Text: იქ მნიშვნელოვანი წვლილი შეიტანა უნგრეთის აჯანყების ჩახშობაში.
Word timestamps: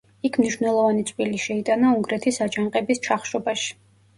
იქ 0.27 0.37
მნიშვნელოვანი 0.43 1.03
წვლილი 1.09 1.41
შეიტანა 1.43 1.91
უნგრეთის 1.99 2.41
აჯანყების 2.47 3.07
ჩახშობაში. 3.11 3.73